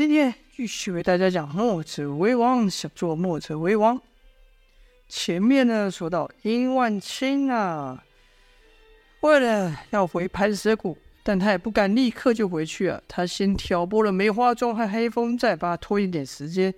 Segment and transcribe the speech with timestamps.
[0.00, 4.00] 今天继续为大家讲《墨者为王》，想做墨者为王。
[5.10, 8.02] 前面呢说到殷万青啊，
[9.20, 12.98] 为了要回盘蛇谷，但他也不敢立刻就回去啊。
[13.06, 16.74] 他先挑拨了梅花庄和黑风，再把他拖一点时间，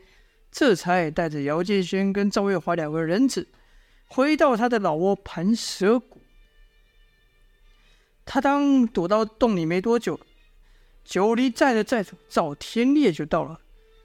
[0.51, 3.47] 这才带着姚建轩跟赵月华两个人子
[4.09, 6.21] 回到他的老窝盘蛇谷。
[8.25, 10.19] 他当躲到洞里没多久。
[11.05, 13.61] 九黎寨的寨主赵天烈就到了，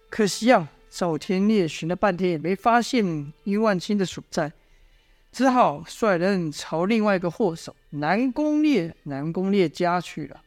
[0.09, 4.51] 可惜啊，赵天烈寻了半天也没发现殷万青的所在，
[5.31, 10.41] 只好率人朝另外一个祸首南宫烈、南宫烈家去了。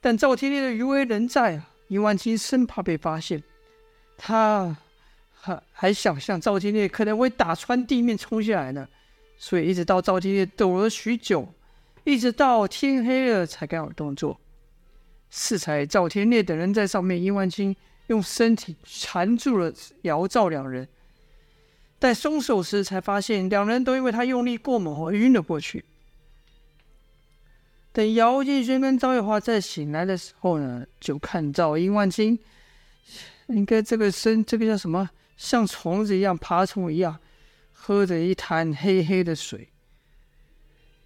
[0.00, 3.42] 但赵天烈的余威仍在啊，殷万青生怕被发现，
[4.16, 4.76] 他
[5.32, 8.86] 还还想象赵天烈可能会打穿地面冲下来呢，
[9.36, 11.52] 所以一直到赵天烈躲了许久，
[12.04, 14.38] 一直到天黑了才敢有动作。
[15.30, 17.74] 四才赵天烈等人在上面，殷万青
[18.08, 19.72] 用身体缠住了
[20.02, 20.88] 姚赵两人。
[21.98, 25.84] 待松手时，才发现两人都因为他用力过猛而晕了过去。
[27.92, 32.38] 等姚建轩跟赵月华再醒来的时候呢，就看到殷万青，
[33.48, 37.18] 应该这个身这个叫什么，像虫子一样爬虫一样，
[37.72, 39.68] 喝着一滩黑黑的水。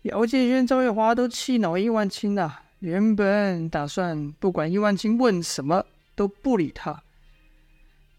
[0.03, 2.61] 姚建轩、赵月华都气恼殷万青呐。
[2.85, 7.03] 原本打算不管殷万金问什么都不理他，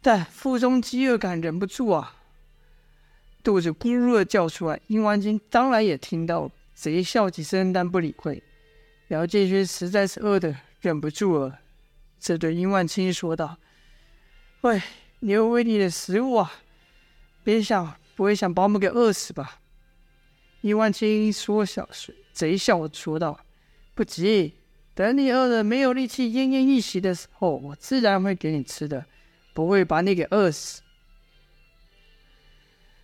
[0.01, 2.15] 但腹中饥饿感忍不住啊，
[3.43, 4.81] 肚子咕噜的叫出来。
[4.87, 8.41] 殷万金当然也听到了，贼笑几声，但不理会。
[9.09, 11.59] 姚建勋实在是饿的忍不住了，
[12.19, 13.57] 这对殷万青说道
[14.61, 14.81] ：“喂，
[15.19, 16.51] 牛喂你的食物啊，
[17.43, 19.59] 别想不会想把我们给饿死吧？”
[20.61, 23.44] 殷万青说小声，贼笑说道。
[23.95, 24.53] 不急，
[24.93, 29.05] 等你饿得没有力气、奄奄一息的时候，我自然会给你吃的，
[29.53, 30.81] 不会把你给饿死。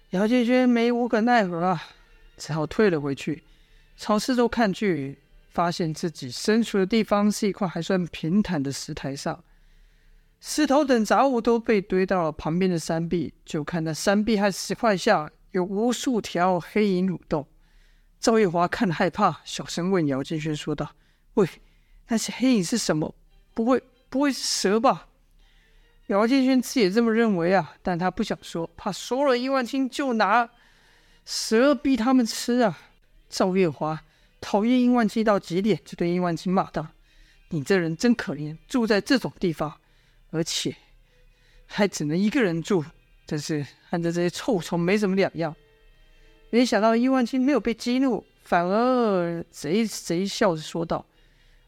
[0.10, 1.82] 姚建军没无可奈何啊，
[2.36, 3.44] 只好退了回去，
[3.96, 5.18] 朝四周看去，
[5.52, 9.42] 发现自己身处的地方是一块还算平坦的石台上，
[10.42, 17.48] 石头等杂物都被堆到了旁边的山壁，就看那山壁和石块下有无数条黑影蠕动。
[18.22, 20.92] 赵月华看了害怕，小声问姚建轩说道
[21.34, 21.50] ：“喂，
[22.10, 23.16] 那些黑影是什么？
[23.56, 25.08] 不会，不会是蛇吧？”
[26.06, 30.48] 姚建轩自己也这么认为啊，但他不想说，怕说了殷万青就拿
[31.26, 32.78] 蛇逼他们吃啊。
[33.28, 34.00] 赵月华
[34.40, 36.90] 讨厌殷万青到极点，就对殷万青骂道
[37.50, 39.80] ：“你这人真可怜，住在这种地方，
[40.30, 40.76] 而且
[41.66, 42.86] 还只能一个人住，
[43.26, 45.56] 真是和着这些臭虫没什么两样。”
[46.52, 51.06] 没想到殷万青没有被激怒，反而贼贼笑着说道：“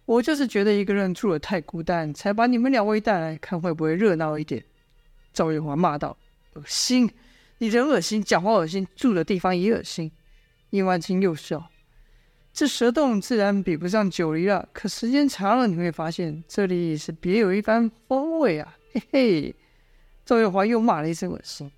[0.06, 4.64] 我就是觉得一个人住的太孤单，才把你们两位带来，看会不会热闹一点。”
[5.34, 6.18] 赵月华骂道
[6.54, 7.10] ：“恶心！
[7.60, 10.12] 你人恶心，讲话恶心，住的地方也恶心。”
[10.72, 11.70] 殷万青又笑
[12.52, 19.56] ：“这蛇洞自然比不上九黎了，可时间长了，你会发现这里是别有一番风味啊！”嘿嘿，
[20.26, 21.72] 赵月华又骂了一声：“恶心。”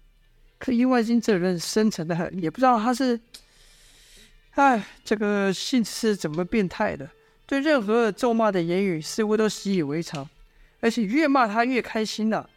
[0.57, 3.19] 可殷万青这人深沉的很，也不知道他是，
[4.51, 7.09] 哎，这个性子是怎么变态的？
[7.45, 10.27] 对任何咒骂的言语似乎都习以为常，
[10.79, 12.49] 而且越骂他越开心了。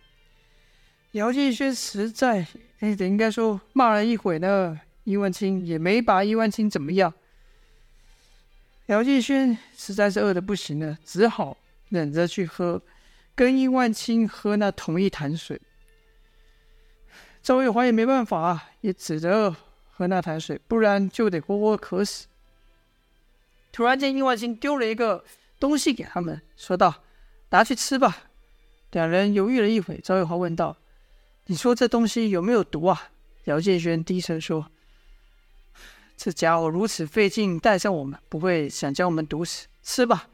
[1.13, 2.47] 姚建轩实在，
[2.81, 7.13] 哎，应该说骂了一会呢，伊万青也没把伊万青怎么样。
[8.87, 11.59] 姚建轩实在是饿得不行了，只好
[11.91, 12.81] 忍着去喝，
[13.35, 15.61] 跟伊万青喝那同一潭水。
[17.49, 19.57] 赵月华也没办法，也只得
[19.91, 22.27] 喝那潭水，不然就得活活渴死。
[23.73, 25.25] 突然间，殷万青丢了一个
[25.59, 27.03] 东西给他们，说道
[27.49, 28.25] ：“拿去吃吧。”
[28.93, 30.77] 两人犹豫了一会，赵月华问道
[31.49, 33.09] ：“你说这东西有没有毒啊？”
[33.45, 34.71] 姚建轩低声说
[36.19, 39.69] ：“这家伙如此费劲带上我们，不会想将我们毒死。
[39.83, 40.29] 吃吧，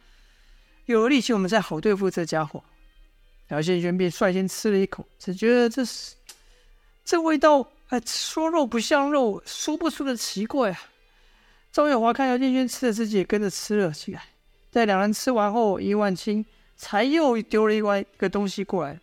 [0.86, 2.64] 有了力气，我们再好对付这家伙。”
[3.50, 6.16] 姚建轩便率先吃了一口，只觉得这是。
[7.04, 10.80] 这味道，哎，说肉不像肉，说不出的奇怪啊！
[11.70, 14.22] 赵月华看姚建轩吃了，自己也跟着吃了起来。
[14.70, 16.44] 在两人吃完后，殷万青
[16.76, 18.98] 才又丢了一外一个东西过来，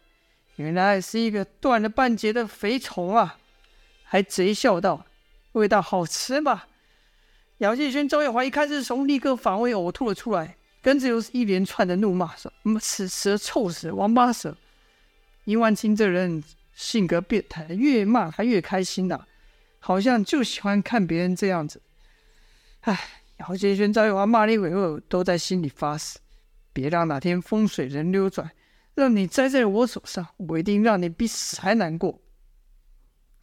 [0.56, 3.38] 原来是一个断了半截的肥虫啊！
[4.04, 5.06] 还贼笑道
[5.54, 6.64] ：“味道好吃吗？”
[7.60, 14.58] 姚建轩、赵月华一看是虫，立刻反胃呕吐了出来，跟着又是一连串的怒骂说：“什么吃蛇臭死，王八蛇！”
[15.46, 16.44] 殷万青这人。
[16.74, 19.26] 性格变态，越骂他越开心呐、
[19.80, 21.82] 好像就喜欢看别人这样子。
[22.82, 23.00] 唉，
[23.38, 26.20] 姚建轩、赵月华骂了一会后，都在心里发誓，
[26.74, 28.52] 别让哪天风水轮流转，
[28.96, 32.22] 让你栽在我手上，我一定让你比死还难过。”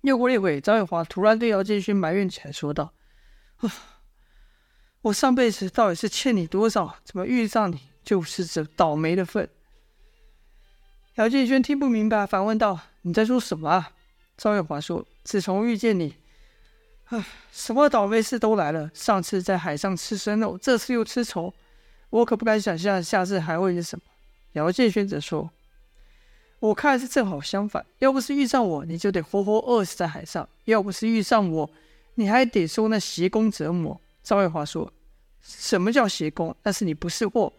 [0.02, 2.94] 又过了一会，赵月华突然对姚建勋埋怨起来，说道
[3.58, 3.72] ：“啊，
[5.02, 6.96] 我上辈子到底是欠你多少？
[7.04, 9.48] 怎么遇上你就是这倒霉的份？”
[11.18, 13.90] 姚建轩听不明白，反问道：“你在说什么啊？”
[14.38, 16.14] 赵月华说：“自从遇见你，
[17.06, 18.88] 啊，什么倒霉事都来了。
[18.94, 21.52] 上次在海上吃生肉，这次又吃虫，
[22.10, 24.04] 我可不敢想象下次还会是什么。”
[24.54, 25.50] 姚建轩则说。
[26.60, 31.68] 我看是正好相反，要不是遇上我，你就得活活饿死在海上；要不是遇上我，
[32.14, 34.00] 你还得受那邪功折磨。
[34.22, 34.92] 赵月华说
[35.42, 36.54] ：“什么叫邪功？
[36.62, 37.52] 那是你不识货。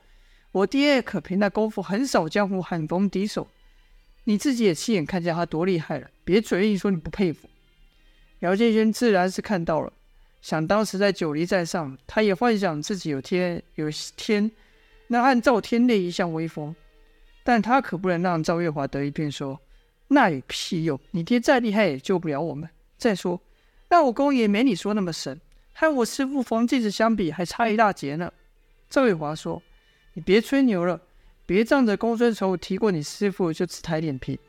[0.52, 3.48] 我爹可凭那功夫横扫江湖，罕逢敌手。
[4.24, 7.48] 你自己也亲眼看见他多厉害了，别嘴硬说你不佩服。”
[8.40, 9.92] 姚建轩自然是看到了，
[10.42, 14.50] 想当时在九黎寨上，他也幻想自己有天有天
[15.08, 16.76] 能按赵天烈一向威风。
[17.44, 19.60] 但他可不能让赵月华得一便说，
[20.10, 21.00] 那有屁用！
[21.12, 22.70] 你爹再厉害也救不了我们。
[22.98, 23.42] 再说，
[23.90, 25.40] 那武功也没你说那么神，
[25.74, 28.32] 和我师父冯继子相比，还差一大截呢。
[28.90, 29.62] 赵月华说
[30.20, 31.02] ：“别吹牛了，
[31.46, 34.40] 别仗着公孙仇提过你师父就自抬脸皮。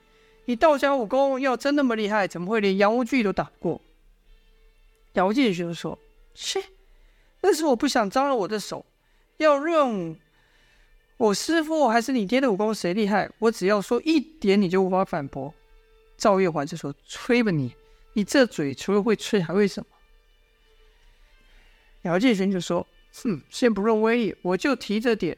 [0.47, 3.81] 你道家武功要真那么厉害，怎么会连杨无惧都打不过？”
[5.15, 5.99] 姚建勋说
[6.35, 6.63] ：“切，
[7.43, 8.85] 那是我不想脏了我的手，
[9.39, 10.19] 要论。”
[11.19, 13.31] 我师父还是你爹的武功谁厉害？
[13.41, 15.53] 我只要说一点，你就无法反驳。
[16.17, 17.75] 赵月华就说：“吹吧你，
[18.15, 19.87] 你这嘴除了会吹还会什么？”
[22.03, 22.87] 姚建勋就说
[23.23, 25.37] ：“哼，先不论威力，我就提这点。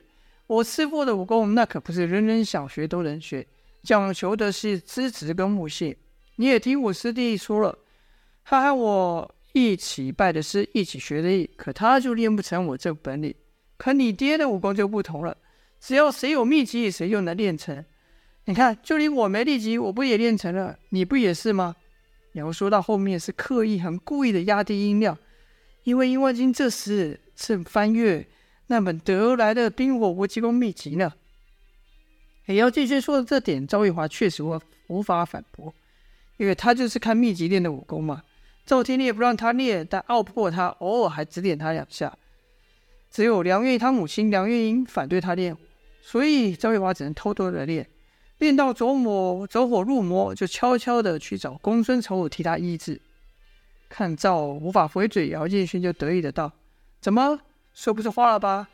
[0.53, 3.47] 我师父的武功那可不是人人想学都能学，
[3.83, 5.97] 讲求的是资质跟悟性。
[6.37, 7.79] 你也听我师弟说了，
[8.45, 13.35] 他和我一起拜的师，一起学的艺，可他就练不成我这本领。
[13.79, 15.35] 可你爹的武功就不同了。”
[15.81, 17.83] 只要谁有秘籍，谁就能练成。
[18.45, 20.79] 你看，就连我没秘籍，我不也练成了？
[20.91, 21.75] 你不也是吗？
[22.33, 25.17] 然后说到后面是刻意、很故意的压低音量，
[25.85, 28.29] 因为殷万金这时正翻阅
[28.73, 31.13] 那本得来的冰火无极功秘籍呢。
[32.47, 35.75] 也要继续说的这点，赵玉华确实无无法反驳，
[36.39, 38.23] 因为他就是看秘籍练的武功嘛。
[38.65, 42.17] 赵天烈不让他练，但拗不过他，偶尔还指点他两下。
[43.11, 45.55] 只有梁月他母亲梁月英反对他练。
[46.01, 47.87] 所以赵玉华只能偷偷的练，
[48.39, 52.99] 练到走魔走火入魔，就悄悄的去找公孙丑武替他医治。
[53.91, 56.51] 看赵无法回嘴，姚建勋就得意的道
[57.03, 57.39] ：“怎么
[57.75, 58.69] 说不出话了吧？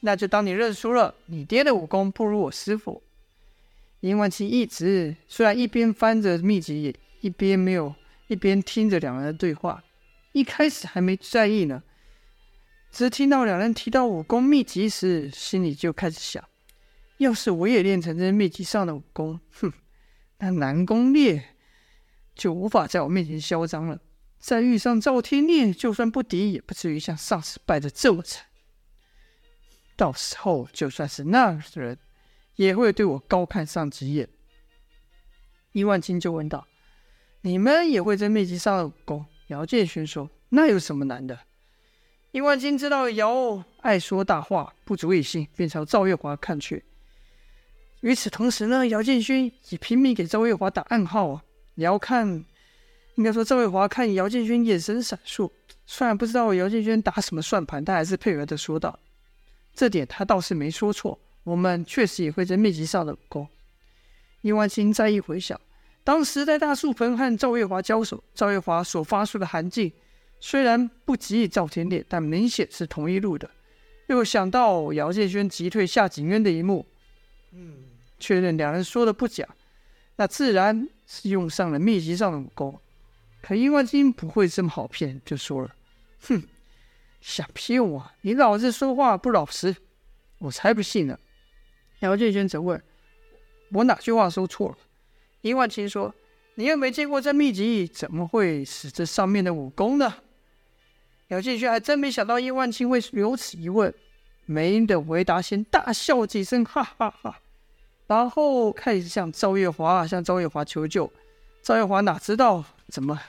[0.00, 1.14] 那就当你认输了。
[1.26, 3.02] 你爹的武功不如我师父。”
[4.00, 7.92] 殷万青一直虽然一边翻着秘籍，也一边没有
[8.28, 9.82] 一边听着两人的对话。
[10.32, 11.82] 一开始还没在意呢。
[12.92, 16.42] 只听到两人提到武功秘籍时，心里就开始想：
[17.16, 19.72] 要是我也练成这秘籍上的武功，哼，
[20.38, 21.56] 那南宫烈
[22.36, 24.00] 就无法在我面前嚣张了。
[24.38, 28.44] 再遇上赵天烈，就算不敌，也不至于像上次败得这么惨。
[29.96, 31.98] 到时候，就算是那人，
[32.56, 34.28] 也会对我高看上几眼。
[35.72, 36.66] 殷万金就问道
[37.42, 41.38] ：“你们也会在秘籍上的武功？”姚建勋说：“那有什么难的？”
[42.32, 46.84] 殷万金知道姚爱说大话，不足以信，便朝赵月华看去。
[48.00, 51.42] 与此同时呢，姚建勋也拼命给赵月华打暗号啊。
[51.74, 52.44] 你要看，
[53.18, 55.50] 应该说赵月华看姚建勋眼神闪烁，
[55.84, 58.96] 虽然不知道姚建勋打什么算盘，但还是配合的说道
[59.74, 63.48] ：“这点他倒是没说错，我们确实也会在秘籍上的武功。”
[64.42, 65.60] 殷万金再一回想，
[66.04, 69.92] 当时在大树盆和赵月华交手，赵月华所发出的寒劲。
[70.38, 73.50] 虽然不及赵天烈，但明显是同一路的。
[74.06, 76.86] 又想到姚建勋击退夏景渊的一幕，
[77.50, 77.78] 嗯，
[78.20, 79.44] 确认两人说的不假，
[80.14, 82.80] 那自然是用上了秘籍上的武功。
[83.40, 85.74] 可殷万金不会这么好骗，就说了
[86.28, 86.42] ：“哼，
[87.20, 88.10] 想骗我？
[88.22, 89.76] 你老子说话不老实，
[90.38, 91.18] 我才不信呢。”
[92.00, 92.82] 姚建轩则问
[93.72, 94.78] ：“我哪句话说错了？”
[95.42, 96.14] 殷万金说
[96.56, 100.14] ：“你又没见过这秘籍，怎么会使这上面的武功呢？”
[101.28, 103.94] 姚建轩还真没想到殷万青会有此一问，
[104.46, 107.40] 没等回答，先大笑几声，哈哈哈，
[108.06, 111.12] 然后开始向赵月华向赵月华求救。
[111.68, 113.20] 赵月华哪知道怎么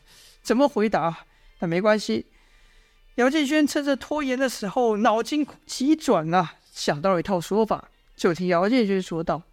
[0.41, 1.25] 怎么回答，
[1.59, 2.25] 但没关系。
[3.15, 7.89] 姚建轩趁着拖延的时候，脑筋急转啊，想到了一套说法。
[8.15, 9.43] 就听姚建轩说道：“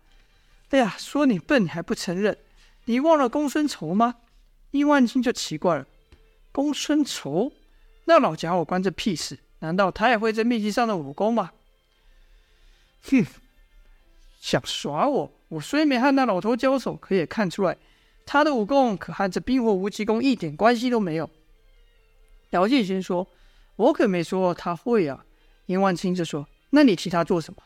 [0.70, 2.38] 哎呀，说你笨，你还不承认？
[2.84, 4.18] 你忘了公孙仇吗？”
[4.70, 5.86] 殷万金就奇怪了，
[6.52, 7.50] 公孙仇。
[8.04, 9.36] 那老家伙关这屁事？
[9.58, 11.50] 难道他也会这秘籍上的武功吗？
[13.10, 13.26] 哼，
[14.40, 15.32] 想耍我？
[15.48, 17.76] 我虽没和那老头交手，可也看出来，
[18.26, 21.30] 他的武功可和这冰火无极功一点关系都没有。”
[22.50, 23.26] 姚建勋说
[23.76, 25.24] ：“我可没说他会啊。”
[25.66, 27.62] 殷万清则说：“那你替他做什么？”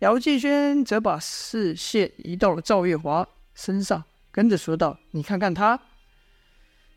[0.00, 5.80] 姚建勋则把视线移到了赵月华身上，跟着说道：“你看看他。”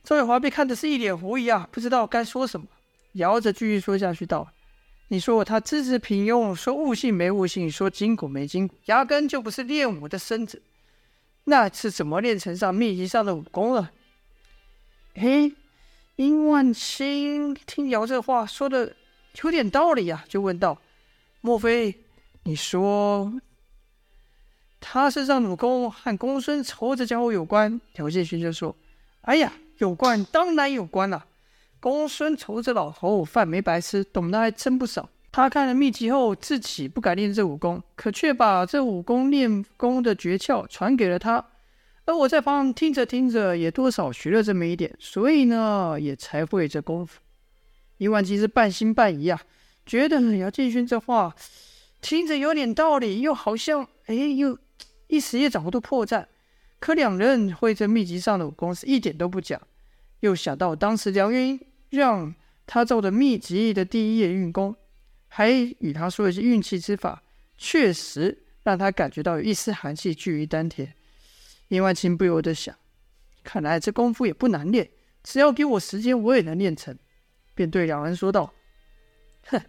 [0.05, 2.67] 赵月华被看的是一脸狐疑啊，不知道该说什么。
[3.13, 4.47] 姚着继续说下去道
[5.09, 10.61] ：“你说他资质平庸，说悟性没悟性，说筋骨没筋骨，压根就不是练武的身子，
[11.45, 13.91] 那是怎么练成上秘籍上的武功了？”
[15.15, 15.53] 嘿，
[16.15, 18.95] 殷万清听姚这话说的
[19.41, 20.79] 有点道理呀、就问道
[21.41, 22.03] ：“莫非
[22.43, 23.33] 你说
[24.79, 28.75] 他身上武功和公孙仇这家伙有关？”姚建勋就说
[29.21, 31.25] ：“哎呀，有关，当然有关了、”
[31.79, 35.09] 公孙仇这老头饭没白吃，懂得还真不少。
[35.33, 41.43] 他看了秘籍后，自己不敢练这武功，可却把这武功练功的诀窍传给了他。
[42.05, 47.19] 而我在旁听着听着，也多少学了这么一点，所以呢，也才会这功夫。
[47.97, 49.41] 殷万金是半信半疑啊，
[49.87, 51.35] 觉得姚建勋这话
[51.99, 54.55] 听着有点道理，又好像哎，又
[55.07, 56.27] 一时也找不到破绽。
[56.79, 59.59] 可两人会这秘籍上的武功是一点都不假，
[60.19, 61.59] 又想到当时梁云。
[61.89, 62.33] 让
[62.65, 64.75] 他照着秘籍的第一页运功，
[65.35, 65.49] 还
[65.79, 67.23] 与他说一些运气之法，
[67.57, 70.93] 确实让他感觉到有一丝寒气聚于丹田。
[71.69, 72.75] 殷万清不由得想：
[73.43, 74.87] 看来这功夫也不难练，
[75.23, 76.95] 只要给我时间，我也能练成。
[77.55, 78.53] 便对两人说道
[79.49, 79.59] ：“哼，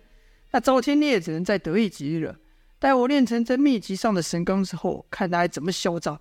[0.50, 2.38] 那赵天烈只能再得意几日了。
[2.78, 6.21] 待我练成这秘籍上的神功之后，看他还怎么嚣张。”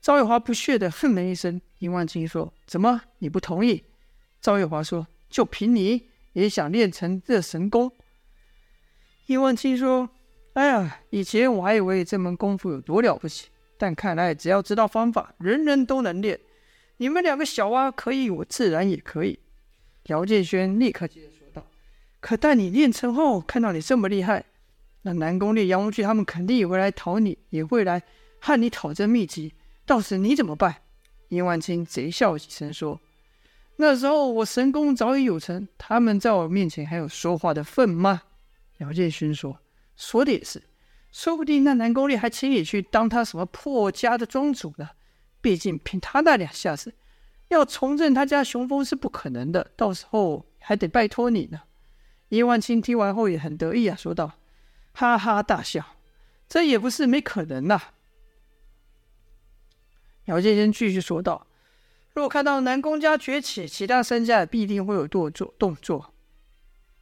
[0.00, 1.60] 赵月华不屑地哼了一声。
[1.80, 3.82] 殷万清说：“怎么，你不同意？”
[4.40, 7.90] 赵月华说：“就凭你也想练成这神功？”
[9.26, 10.08] 叶万清说
[10.54, 16.38] ：“哎呀，以前我还以为这门功夫有多了不起，但看来只要知道方法，人人都能练。
[16.98, 19.38] 你们两个小娃可以，我自然也可以。”
[20.06, 21.66] 姚建轩立刻接着说道
[22.20, 24.44] ：“可待你练成后，看到你这么厉害，
[25.02, 28.00] 那南宫烈、杨无惧他们肯定也会来讨你，也会来
[28.40, 29.54] 和你讨这秘籍。
[29.84, 30.76] 到时你怎么办？”
[31.28, 33.00] 殷万清贼笑几声说。
[33.78, 38.22] 那时候我神功早已有成，他们在我面前还有说话的份吗？
[38.78, 39.58] 姚建勋说
[39.96, 40.62] ：“说的也是，
[41.10, 44.90] 说不定那南宫烈还请你去当他什么破家的庄主呢。
[45.40, 46.94] 毕竟凭他那两下子，
[47.48, 49.70] 要重振他家雄风是不可能的。
[49.76, 51.62] 到时候还得拜托你呢。”
[52.30, 54.32] 叶万清听完后也很得意啊，说道
[54.92, 55.96] ：“哈哈大笑，
[56.48, 57.80] 这也不是没可能呐、”
[60.26, 61.46] 姚建勋继续说道。
[62.12, 66.12] 若看到南宫家崛起，其他三家必定会有动作动作。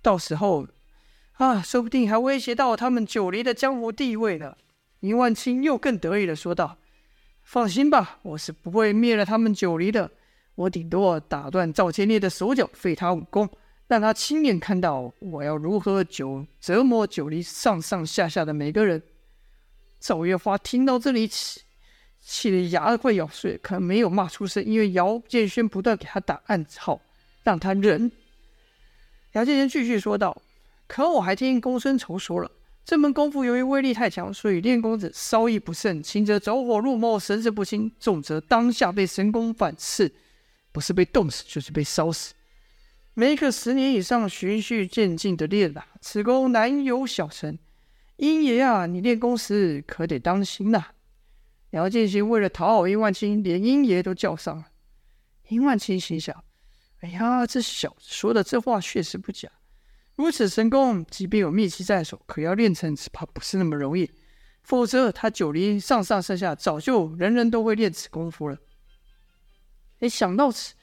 [0.03, 0.67] 到时候，
[1.35, 4.57] 啊，说不定还威胁到他们九黎的江湖地位呢。
[5.01, 6.79] 殷万清又更得意的说道
[7.43, 10.11] ：“放心吧，我是不会灭了他们九黎的。
[10.55, 13.49] 我顶多打断赵千烈的手脚，废他武功，
[13.89, 19.03] 让他亲眼看到我要如何九折磨九黎上上下下的每个人。”
[20.01, 21.63] 赵月花听到这里气。
[22.27, 26.99] 气得牙都快咬碎，可没有骂出声，因为姚建轩不断给他打暗号，
[27.43, 28.11] 让他忍。
[29.33, 30.41] 姚建轩继续说道
[30.95, 32.49] ：“可我还听公孙仇说了，
[32.85, 40.15] 这门功夫由于威力太强，所以练功者稍一不慎，轻则走火入魔，神志不清；重则当下被神功反噬，
[40.71, 42.35] 不是被冻死，就是被烧死。
[43.15, 47.59] 每可十年以上，循序渐进的练啊，此功难有小成。
[48.19, 50.87] 英爷啊，你练功时可得当心呐、”
[51.71, 54.67] 姚建新为了讨好殷万清，连殷爷都叫上了。
[55.49, 56.45] 殷万清心想
[57.03, 59.51] ：“哎呀，这小子说的这话确实不假。
[60.17, 64.11] 如此神功，即便有秘籍在手，可要练成，只怕不是那么容易。
[64.63, 68.57] 否则，他九黎上上下下早就人人都会练此功夫了。”
[70.01, 70.75] 哎，想到此，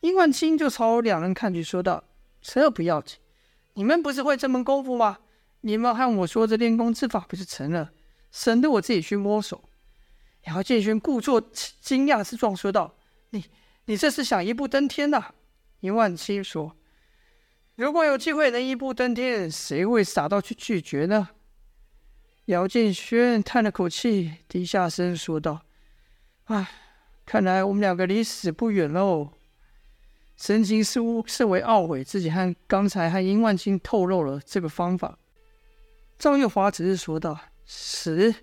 [0.00, 2.04] 殷万清就朝两人看去，说道
[2.40, 3.18] ：“这不要紧，
[3.74, 5.18] 你们不是会这门功夫吗？
[5.60, 7.90] 你们和我说这练功之法不就成了，
[8.32, 9.62] 省得我自己去摸索。”
[10.46, 11.40] 姚建勋故作
[11.80, 12.96] 惊讶之状说道
[13.30, 13.44] ：“你，
[13.84, 15.34] 你这是想一步登天呐、啊？”
[15.80, 16.74] 殷万清说
[17.78, 21.28] ：“如果有机会能一步登天，谁会傻到去拒绝呢？”
[22.46, 25.62] 姚建勋叹了口气，低下声说道
[26.46, 26.68] ：“唉，
[27.24, 29.30] 看来我们两个离死不远喽。”
[30.36, 35.16] 神情似乎甚为懊悔，自己和刚才和殷万清透露了这个方法。
[36.18, 38.34] 赵月华只是说道：“死。”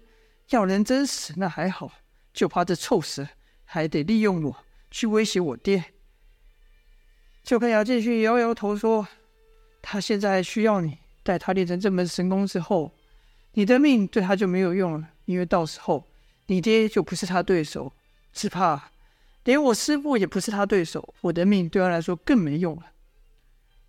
[0.51, 1.91] 要能真死那还好，
[2.31, 3.27] 就怕这臭死
[3.65, 4.57] 还得利用我
[4.89, 5.83] 去威胁我爹。
[7.43, 9.07] 就看姚建勋摇摇头说
[9.87, 12.91] ：“他现在需要你，待他练成这门神功之后，
[13.53, 16.03] 你的命对他就没有用了，因为到时候
[16.47, 17.93] 你爹就不是他对手，
[18.33, 18.89] 只怕
[19.43, 22.87] 连我师父也不是他对手，我的命对他来说更没用了。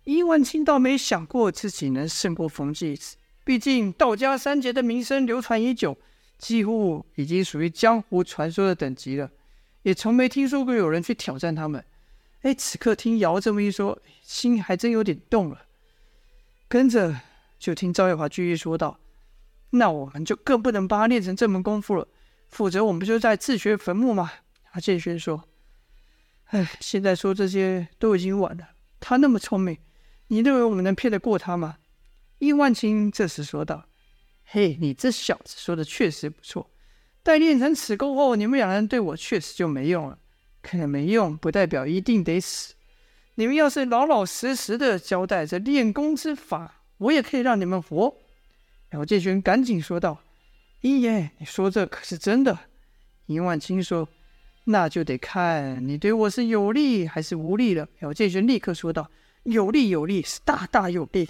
[0.03, 5.97] 殷万清倒没想过自己能胜过冯继子，毕竟道家三杰的名声流传已久，
[6.37, 9.31] 几乎已经属于江湖传说的等级了，
[9.81, 11.83] 也从没听说过有人去挑战他们。
[12.43, 15.63] 哎，此刻听瑶这么一说，心还真有点动了。
[16.69, 17.21] 跟着
[17.57, 18.99] 就听赵月华继续说道
[19.71, 22.07] ：“那我们就更不能把他练成这门功夫了，
[22.49, 24.31] 否则我们不就在自掘坟墓吗？”
[24.71, 25.43] 阿建轩说
[26.51, 28.69] ：“哎，现在说这些都已经晚了。
[28.99, 29.77] 他那么聪明，
[30.27, 31.77] 你认为我们能骗得过他吗？”
[32.39, 33.85] 殷万清这时说道
[34.43, 36.69] ：“嘿，你这小子说的确实不错。
[37.23, 40.19] 待练成此功后，你们两人对我确实就没用了。”
[40.61, 42.73] 可能没用，不代表一定得死。
[43.39, 48.15] 你们要是老老实实的交代这练功之法，我也可以让你们活。
[48.93, 50.19] 姚建勋赶紧说道
[50.81, 52.57] ：“殷爷，你说这可是真的？”
[53.27, 54.09] 殷万清说
[54.65, 59.11] ：“那就得看你对我是有利还是无利了。”姚建勋立刻说道
[59.45, 61.29] ：“有利，有利，是大大有利。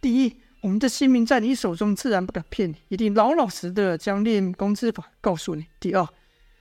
[0.00, 5.66] 第一，我们的性命在你手中，自然不敢骗你，一定老老实实的将练功之法告诉你。
[5.78, 6.08] 第二，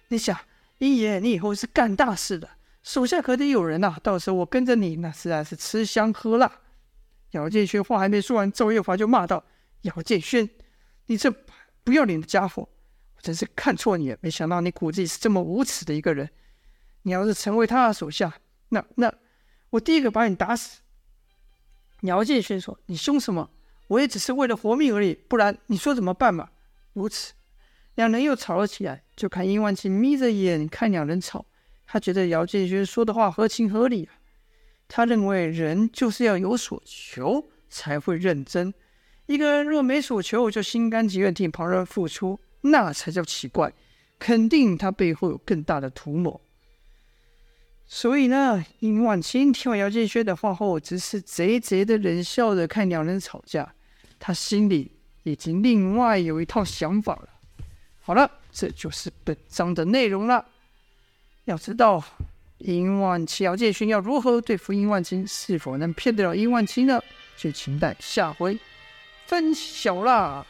[0.10, 0.38] 你想。”
[0.80, 2.50] 殷爷，你以后是干大事的，
[2.89, 6.51] 手下可得有人呐、到时候我跟着你，那自然是吃香喝辣。
[7.34, 9.46] 姚建轩话还没说完，周月华就骂道
[9.84, 10.50] ：“姚建轩，
[11.05, 11.29] 你这
[11.84, 12.67] 不要脸的家伙！
[13.15, 16.27] 我真是看错你了，没想到你骨子里是这么无耻的一个人。
[17.03, 18.34] 你要是成为他的手下，
[18.69, 19.13] 那那
[19.69, 20.81] 我第一个把你打死。”
[22.01, 23.51] 姚建轩说：“你凶什么？
[23.89, 26.50] 我也只是为了活命而已，不然你说怎么办嘛？
[26.93, 27.36] 如此。”
[27.93, 31.46] 两人又吵了起来，就看殷万清眯着眼看两人吵，
[31.91, 34.13] 他觉得姚建勋说的话合情合理啊。
[34.88, 38.72] 他认为人就是要有所求才会认真，
[39.25, 43.74] 一个人若没所求就心甘情愿替旁人付出，那才叫奇怪，
[44.19, 46.39] 肯定他背后有更大的图谋。
[47.88, 53.74] 所以呢，殷万清听完姚建勋的话后，只是贼贼的冷笑着看两人吵架，
[54.20, 54.92] 他心里
[55.24, 57.29] 已经另外有一套想法了。
[58.00, 60.46] 好了，这就是本章的内容了。
[61.50, 62.03] 要知道，
[62.59, 67.01] 殷万清、姚建勋要如何对付殷万清，是否能骗得了殷万清呢？
[67.35, 68.59] 就请待下回
[69.25, 70.46] 分晓啦。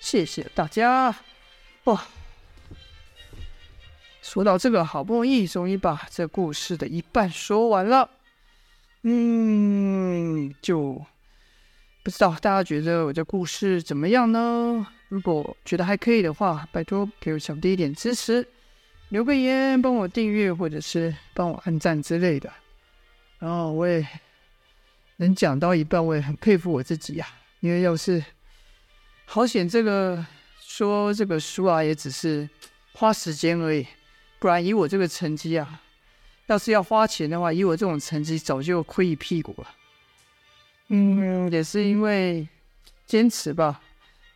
[0.00, 1.14] 谢谢大家。
[1.84, 2.04] 哇，
[4.22, 8.10] 说到这个，好不容易终于把这故事的一半说完了。
[9.02, 11.00] 嗯，就
[12.02, 14.84] 不知道大家觉得我这故事怎么样呢？
[15.08, 18.44] 如果觉得还可以的话，拜托给我小弟一点支持，
[19.10, 22.52] 留个言，帮我订阅，或者是帮我按赞之类的。
[23.38, 24.04] 然后我也
[25.16, 27.38] 能讲到一半，我也很佩服我自己呀、啊。
[27.60, 28.24] 因为要是
[29.24, 30.26] 好险，这个
[30.60, 32.48] 说这个书啊，也只是
[32.92, 33.86] 花时间而已。
[34.38, 35.82] 不然以我这个成绩啊，
[36.46, 39.68] 要是要花钱的话，以我这种成绩，早就亏一屁股了。
[40.88, 42.48] 嗯，也是因为
[43.06, 43.80] 坚持吧，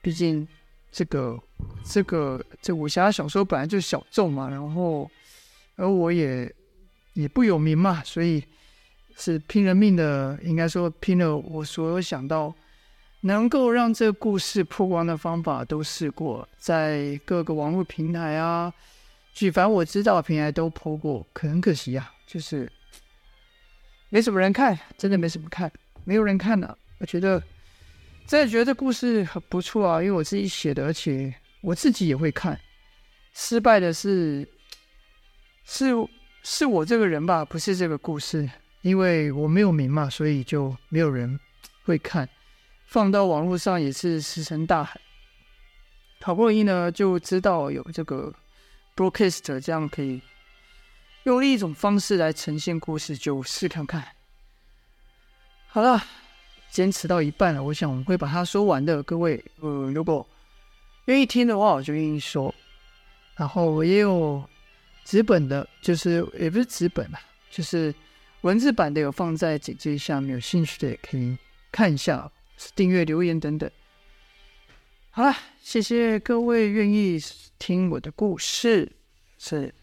[0.00, 0.46] 毕竟。
[0.90, 1.38] 这个
[1.84, 5.08] 这个这武侠小说本来就小众嘛，然后
[5.76, 6.52] 而我也
[7.12, 8.42] 也不有名嘛，所以
[9.16, 12.52] 是拼了命的，应该说拼了我所有想到
[13.20, 18.72] 能够让这个故事曝光的方法都试过，在各个网络平台啊，
[19.34, 22.70] 举凡我知道的平台都剖过，可很可惜呀、啊，就是
[24.08, 25.70] 没什么人看，真的没什么看，
[26.04, 27.42] 没有人看了、啊，我觉得。
[28.28, 32.60] 真的觉得这故事很不错啊，因为我自己写的，而且我自己也会看。
[33.32, 34.46] 失败的是，
[35.64, 35.94] 是
[36.42, 38.46] 是我这个人吧，不是这个故事，
[38.82, 41.40] 因为我没有名嘛，所以就没有人
[41.84, 42.28] 会看。
[42.84, 45.00] 放到网络上也是石沉大海。
[46.20, 48.30] 好不容易呢，就知道有这个
[48.94, 50.20] broadcast 这样可以
[51.22, 54.06] 用另一种方式来呈现故事，就试看看。
[55.68, 56.04] 好了。
[56.70, 59.02] 坚持到一半了，我想我会把它说完的。
[59.02, 60.26] 各位，呃，如果
[61.06, 62.54] 愿意听的话，我就愿意说。
[63.36, 64.42] 然后我也有
[65.04, 67.94] 纸本的，就是也不是纸本啦，就是
[68.42, 71.38] 文字版的，有放在简介下面，有兴趣的也可以
[71.70, 72.30] 看一下，
[72.74, 73.70] 订阅、留言等等。
[75.10, 77.18] 好了，谢谢各位愿意
[77.58, 78.92] 听我的故事，
[79.38, 79.74] 是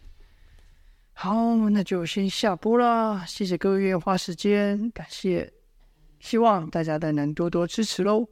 [1.14, 3.24] 好，那就先下播啦。
[3.26, 5.55] 谢谢各位愿意花时间，感谢。
[6.20, 8.28] 希望大家都能多多支持喽。